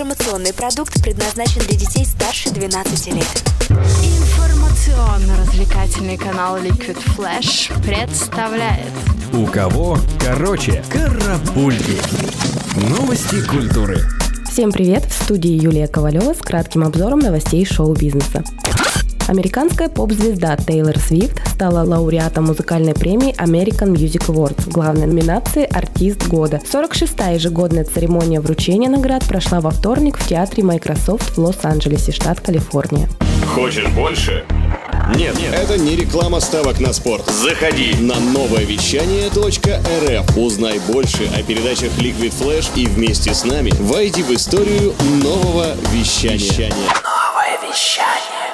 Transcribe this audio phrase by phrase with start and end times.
[0.00, 3.44] Информационный продукт предназначен для детей старше 12 лет.
[3.68, 8.88] Информационно-развлекательный канал Liquid Flash представляет
[9.34, 11.98] У кого короче карапульки.
[12.88, 13.98] Новости культуры.
[14.50, 15.04] Всем привет!
[15.04, 18.42] В студии Юлия Ковалева с кратким обзором новостей шоу-бизнеса.
[19.30, 26.26] Американская поп-звезда Тейлор Свифт стала лауреатом музыкальной премии American Music Awards в главной номинации «Артист
[26.26, 26.60] года».
[26.64, 33.08] 46-я ежегодная церемония вручения наград прошла во вторник в театре Microsoft в Лос-Анджелесе, штат Калифорния.
[33.54, 34.44] Хочешь больше?
[35.14, 37.22] Нет, нет, это не реклама ставок на спорт.
[37.30, 37.94] Заходи.
[38.00, 40.36] На новое вещание .рф.
[40.36, 46.74] Узнай больше о передачах Liquid Flash и вместе с нами войди в историю нового вещания.
[46.74, 48.49] Новое вещание.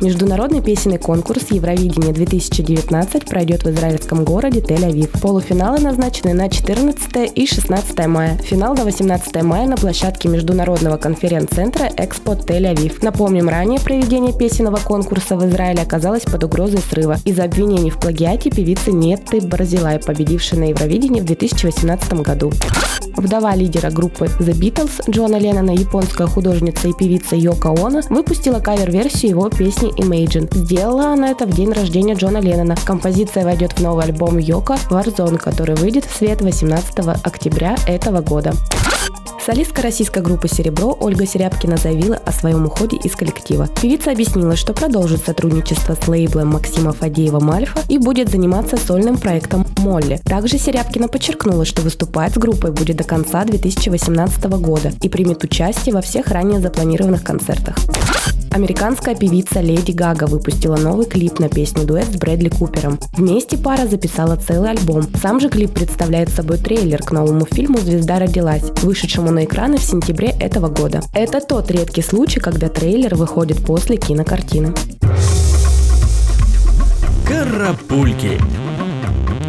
[0.00, 5.20] Международный песенный конкурс Евровидение 2019 пройдет в израильском городе Тель-Авив.
[5.20, 8.36] Полуфиналы назначены на 14 и 16 мая.
[8.38, 12.98] Финал до 18 мая на площадке Международного конференц-центра Экспо Тель-Авив.
[13.02, 18.50] Напомним, ранее проведение песенного конкурса в Израиле оказалось под угрозой срыва из-за обвинений в плагиате
[18.50, 22.52] певицы Нетты Барзилай, победившей на Евровидении в 2018 году.
[23.16, 29.30] Вдова лидера группы The Beatles Джона Леннона, японская художница и певица Йока Оно, выпустила кавер-версию
[29.30, 30.54] его песни Imagine.
[30.54, 32.76] Сделала она это в день рождения Джона Леннона.
[32.84, 38.52] Композиция войдет в новый альбом Йока Warzone, который выйдет в свет 18 октября этого года.
[39.46, 43.68] Солистка российской группы «Серебро» Ольга Серябкина заявила о своем уходе из коллектива.
[43.80, 49.64] Певица объяснила, что продолжит сотрудничество с лейблом Максима Фадеева «Мальфа» и будет заниматься сольным проектом
[49.78, 50.20] «Молли».
[50.24, 55.94] Также Серябкина подчеркнула, что выступать с группой будет до конца 2018 года и примет участие
[55.94, 57.76] во всех ранее запланированных концертах.
[58.56, 62.98] Американская певица Леди Гага выпустила новый клип на песню дуэт с Брэдли Купером.
[63.12, 65.02] Вместе пара записала целый альбом.
[65.20, 69.82] Сам же клип представляет собой трейлер к новому фильму «Звезда родилась», вышедшему на экраны в
[69.82, 71.02] сентябре этого года.
[71.12, 74.72] Это тот редкий случай, когда трейлер выходит после кинокартины.
[77.28, 78.40] Карапульки.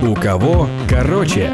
[0.06, 1.54] У кого короче.